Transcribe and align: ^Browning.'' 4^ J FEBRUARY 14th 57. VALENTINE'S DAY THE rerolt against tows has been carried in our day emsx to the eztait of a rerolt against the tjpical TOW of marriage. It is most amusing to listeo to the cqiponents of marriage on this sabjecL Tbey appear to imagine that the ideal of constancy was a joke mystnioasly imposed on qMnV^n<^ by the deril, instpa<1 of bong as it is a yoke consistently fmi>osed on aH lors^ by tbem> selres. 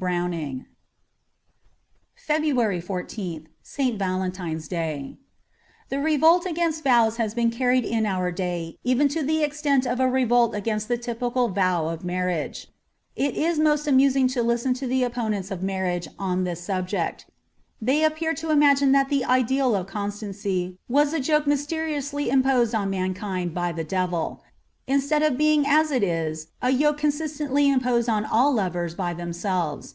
^Browning.'' 0.00 0.64
4^ 2.16 2.38
J 2.38 2.52
FEBRUARY 2.54 2.80
14th 2.80 3.44
57. 3.62 3.98
VALENTINE'S 3.98 4.66
DAY 4.68 5.18
THE 5.90 5.96
rerolt 6.00 6.46
against 6.46 6.84
tows 6.86 7.18
has 7.18 7.34
been 7.34 7.50
carried 7.50 7.84
in 7.84 8.06
our 8.06 8.32
day 8.32 8.78
emsx 8.86 9.10
to 9.10 9.22
the 9.22 9.40
eztait 9.42 9.84
of 9.86 10.00
a 10.00 10.04
rerolt 10.08 10.54
against 10.54 10.88
the 10.88 10.96
tjpical 10.96 11.54
TOW 11.54 11.88
of 11.88 12.02
marriage. 12.02 12.68
It 13.14 13.34
is 13.36 13.58
most 13.58 13.86
amusing 13.86 14.28
to 14.28 14.42
listeo 14.42 14.74
to 14.78 14.86
the 14.86 15.02
cqiponents 15.02 15.50
of 15.50 15.62
marriage 15.62 16.08
on 16.18 16.44
this 16.44 16.66
sabjecL 16.66 17.24
Tbey 17.84 18.06
appear 18.06 18.32
to 18.32 18.50
imagine 18.50 18.92
that 18.92 19.10
the 19.10 19.26
ideal 19.26 19.74
of 19.76 19.88
constancy 19.88 20.78
was 20.88 21.12
a 21.12 21.20
joke 21.20 21.44
mystnioasly 21.44 22.28
imposed 22.28 22.74
on 22.74 22.90
qMnV^n<^ 22.90 23.52
by 23.52 23.70
the 23.70 23.84
deril, 23.84 24.40
instpa<1 24.88 25.24
of 25.30 25.38
bong 25.38 25.64
as 25.68 25.92
it 25.92 26.02
is 26.02 26.48
a 26.60 26.70
yoke 26.70 26.98
consistently 26.98 27.68
fmi>osed 27.68 28.12
on 28.12 28.24
aH 28.24 28.50
lors^ 28.72 28.96
by 28.96 29.14
tbem> 29.14 29.28
selres. 29.28 29.94